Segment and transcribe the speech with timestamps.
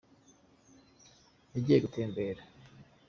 [1.53, 2.41] Yagiye gutembera.